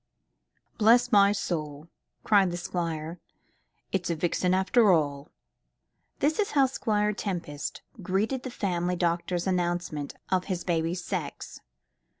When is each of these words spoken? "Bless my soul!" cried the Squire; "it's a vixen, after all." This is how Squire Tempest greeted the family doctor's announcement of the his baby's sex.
"Bless 0.79 1.11
my 1.11 1.31
soul!" 1.31 1.87
cried 2.23 2.49
the 2.49 2.57
Squire; 2.57 3.19
"it's 3.91 4.09
a 4.09 4.15
vixen, 4.15 4.51
after 4.51 4.91
all." 4.91 5.29
This 6.17 6.39
is 6.39 6.53
how 6.53 6.65
Squire 6.65 7.13
Tempest 7.13 7.83
greeted 8.01 8.41
the 8.41 8.49
family 8.49 8.95
doctor's 8.95 9.45
announcement 9.45 10.15
of 10.31 10.41
the 10.41 10.47
his 10.47 10.63
baby's 10.63 11.05
sex. 11.05 11.59